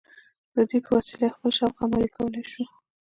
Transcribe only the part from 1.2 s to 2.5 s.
خپل شوق عملي کولای